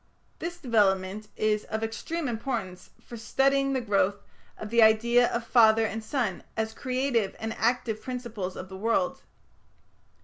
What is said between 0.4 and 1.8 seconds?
development is